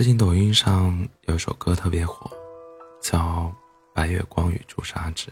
[0.00, 2.30] 最近抖音上有一首歌特别火，
[3.02, 3.18] 叫
[3.92, 5.28] 《白月光与朱砂痣》。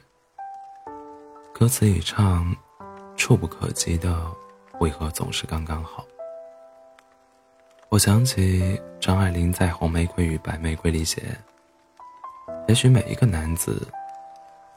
[1.55, 2.55] 歌词里唱
[3.17, 4.31] ：“触不可及的，
[4.79, 6.07] 为何总是刚刚好？”
[7.89, 11.23] 我想起张爱玲在《红玫瑰与白玫瑰》里写
[12.69, 13.89] ：“也许每一个男子，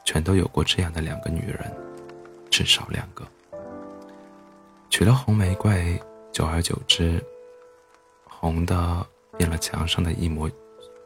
[0.06, 1.70] 全都有过这样的两个女人，
[2.50, 3.28] 至少两个。
[4.88, 7.22] 娶了红玫瑰，久而久之，
[8.24, 9.06] 红的。”
[9.38, 10.50] 变了墙上的一抹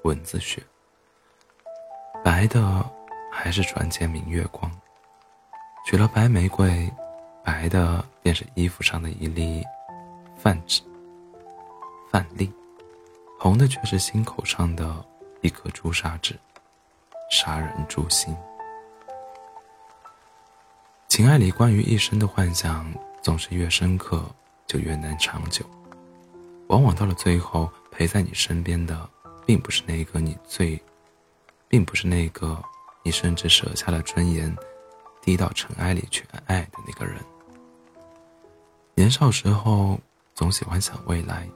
[0.02, 0.62] 蚊子血，
[2.24, 2.84] 白的
[3.30, 4.70] 还是船前明月光。
[5.86, 6.92] 取了白玫瑰，
[7.44, 9.64] 白的便是衣服上的一粒
[10.36, 10.82] 泛指
[12.10, 12.52] 泛粒，
[13.38, 15.04] 红的却是心口上的
[15.42, 16.36] 一颗朱砂痣，
[17.30, 18.36] 杀人诛心。
[21.08, 24.24] 情爱里关于一生的幻想，总是越深刻
[24.66, 25.64] 就越难长久，
[26.66, 27.70] 往往到了最后。
[27.96, 29.08] 陪在你身边的，
[29.46, 30.78] 并不是那个你最，
[31.66, 32.62] 并不是那个
[33.02, 34.54] 你甚至舍下了尊严，
[35.22, 37.16] 低到尘埃里去爱的那个人。
[38.94, 39.98] 年少时候
[40.34, 41.48] 总喜欢想未来，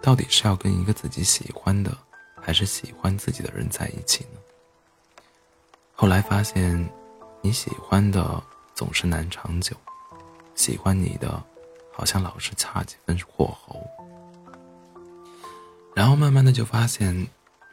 [0.00, 1.94] 到底是要跟一个自己喜欢的，
[2.40, 4.40] 还是喜欢自己的人在一起呢？
[5.92, 6.88] 后来发现，
[7.42, 8.42] 你喜欢的
[8.74, 9.76] 总是难长久，
[10.54, 11.44] 喜欢你的，
[11.92, 13.79] 好像老是差几分火候。
[16.00, 17.14] 然后慢慢的就发现，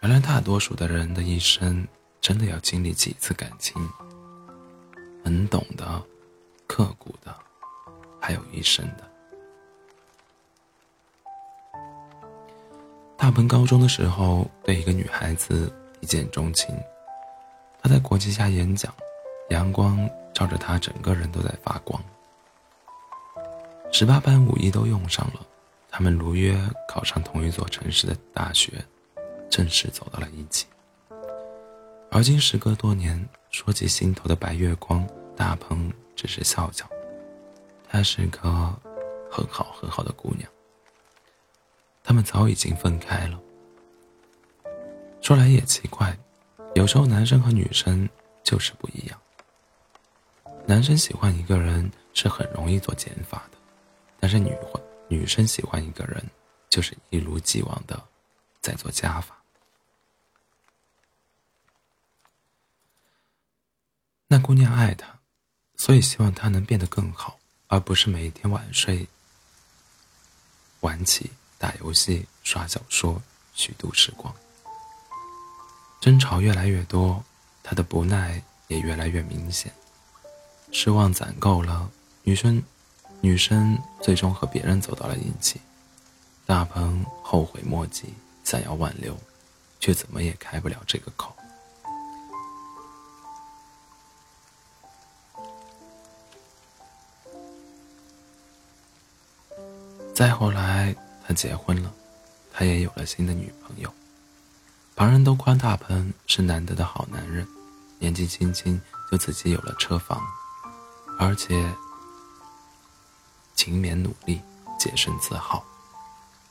[0.01, 1.87] 原来大多数的人的一生，
[2.19, 3.73] 真的要经历几次感情，
[5.23, 6.03] 很懂的，
[6.67, 7.33] 刻骨的，
[8.19, 9.09] 还有一生的。
[13.15, 16.77] 大鹏高中的时候对一个女孩子一见钟情，
[17.81, 18.93] 他在国旗下演讲，
[19.51, 19.97] 阳光
[20.33, 21.97] 照着他整个人都在发光。
[23.93, 25.39] 十八般武艺都用上了。
[25.97, 26.55] 他们如约
[26.87, 28.71] 考上同一座城市的大学，
[29.49, 30.67] 正式走到了一起。
[32.11, 36.87] 而今时隔多年，说起心头的白月光，大鹏只是笑笑。
[37.89, 38.47] 她是个
[39.27, 40.47] 很好很好的姑娘。
[42.03, 43.39] 他们早已经分开了。
[45.19, 46.15] 说来也奇怪，
[46.75, 48.07] 有时候男生和女生
[48.43, 49.19] 就是不一样。
[50.67, 53.57] 男生喜欢一个人是很容易做减法的，
[54.19, 54.79] 但是女会。
[55.07, 56.23] 女生喜欢一个人，
[56.69, 58.01] 就是一如既往的
[58.61, 59.35] 在做加法。
[64.27, 65.07] 那姑娘爱他，
[65.77, 69.07] 所以希望他能变得更好，而不是每天晚睡、
[70.81, 73.21] 晚起、打游戏、刷小说、
[73.53, 74.35] 虚度时光。
[76.01, 77.23] 争吵越来越多，
[77.63, 79.73] 他的不耐也越来越明显。
[80.73, 81.89] 失望攒够了，
[82.23, 82.61] 女生。
[83.19, 85.59] 女生最终和别人走到了一起，
[86.45, 88.13] 大鹏后悔莫及，
[88.43, 89.17] 想要挽留，
[89.79, 91.33] 却怎么也开不了这个口。
[100.13, 100.95] 再后来，
[101.27, 101.91] 他结婚了，
[102.53, 103.91] 他也有了新的女朋友。
[104.95, 107.45] 旁人都夸大鹏是难得的好男人，
[107.99, 108.79] 年纪轻轻
[109.11, 110.21] 就自己有了车房，
[111.19, 111.67] 而且。
[113.57, 114.39] 勤勉努力，
[114.79, 115.65] 洁身自好，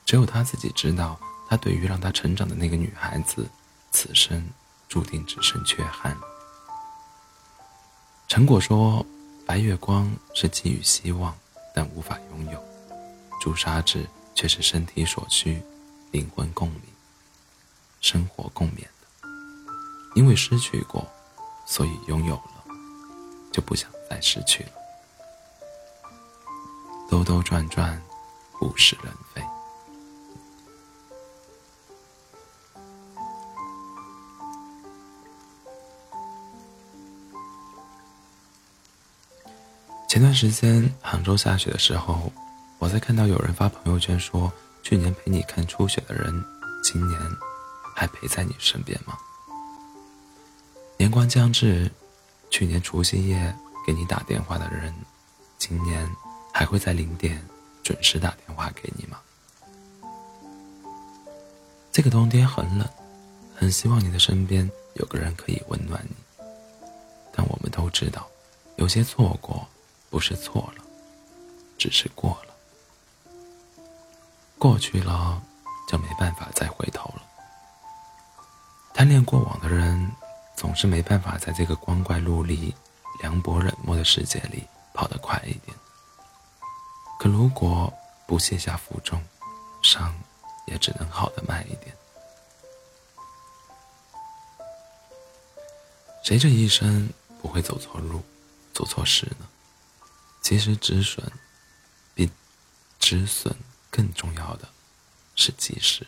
[0.04, 1.18] 只有他自己知道，
[1.48, 3.48] 他对于让他成长的那个女孩子，
[3.92, 4.44] 此生
[4.88, 6.14] 注定只剩缺憾。
[8.26, 9.06] 陈果说
[9.46, 11.32] ：“白月光是寄予希望，
[11.72, 12.58] 但无法拥有；
[13.40, 15.62] 朱砂痣却是身体所需，
[16.10, 16.80] 灵魂共鸣，
[18.00, 19.28] 生活共勉的。
[20.16, 21.06] 因为失去过，
[21.64, 22.64] 所以拥有了，
[23.52, 24.70] 就不想再失去了。”
[27.16, 27.98] 兜兜转转，
[28.60, 29.40] 物是人非。
[40.06, 42.30] 前段时间杭州下雪的时候，
[42.78, 44.52] 我在看到有人发朋友圈说
[44.84, 46.44] ：“去年陪你看初雪的人，
[46.84, 47.18] 今年
[47.94, 49.16] 还陪在你身边吗？”
[50.98, 51.90] 年关将至，
[52.50, 53.56] 去年除夕夜
[53.86, 54.94] 给你打电话的人，
[55.56, 56.06] 今年。
[56.56, 57.46] 还会在零点
[57.82, 59.20] 准时打电话给你吗？
[61.92, 62.88] 这个冬天很冷，
[63.54, 66.16] 很希望你的身边有个人可以温暖你。
[67.30, 68.26] 但我们都知道，
[68.76, 69.68] 有些错过
[70.08, 70.82] 不是错了，
[71.76, 72.54] 只是过了。
[74.58, 75.42] 过去了，
[75.86, 77.22] 就没办法再回头了。
[78.94, 80.10] 贪恋过往的人，
[80.56, 82.74] 总是没办法在这个光怪陆离、
[83.20, 85.76] 凉薄冷漠的世界里跑得快一点。
[87.26, 87.92] 如果
[88.26, 89.22] 不卸下负重
[89.82, 90.14] 伤
[90.66, 91.96] 也只能好的慢一点。
[96.22, 97.08] 谁这一生
[97.40, 98.22] 不会走错路
[98.72, 99.46] 做错事呢？
[100.42, 101.24] 其实止损
[102.14, 102.30] 比
[102.98, 103.54] 止损
[103.90, 104.68] 更重要的
[105.34, 106.06] 是及时。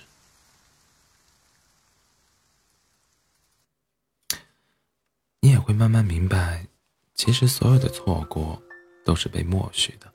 [5.41, 6.67] 你也会慢慢明白
[7.14, 8.61] 其实所有的错过
[9.05, 10.12] 都是被默许的。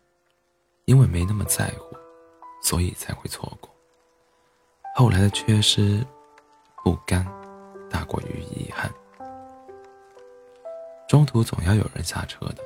[0.85, 1.95] 因为没那么在乎，
[2.61, 3.69] 所以才会错过。
[4.95, 6.05] 后来的缺失、
[6.83, 7.25] 不甘，
[7.89, 8.91] 大过于遗憾。
[11.07, 12.57] 中途总要有人下车的，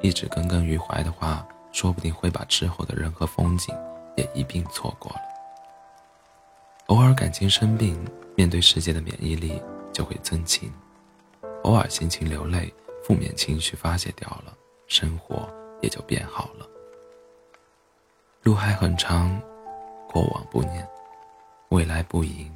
[0.00, 3.74] 一直耿耿于怀的话，说不定会把之后的人和风景
[4.16, 5.20] 也一并错过了。
[6.86, 8.02] 偶尔感情生病，
[8.36, 9.60] 面对世界的免疫力
[9.92, 10.70] 就会增强；
[11.64, 12.72] 偶尔心情流泪，
[13.02, 14.56] 负面情绪发泄掉了，
[14.86, 15.48] 生活
[15.82, 16.66] 也就变好了。
[18.42, 19.40] 路还很长，
[20.08, 20.86] 过往不念。
[21.70, 22.54] 未来不迎，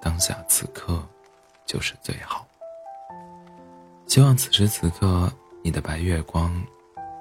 [0.00, 1.00] 当下此刻
[1.64, 2.44] 就是最好。
[4.06, 5.32] 希望此时此刻
[5.62, 6.64] 你的白月光，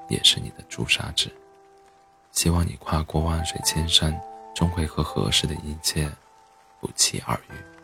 [0.07, 1.31] 也是你的朱砂痣。
[2.31, 4.19] 希望你跨过万水千山，
[4.55, 6.09] 终会和合适的一切
[6.79, 7.74] 不期而遇。